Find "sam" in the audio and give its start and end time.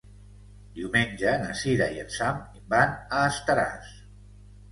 2.15-2.41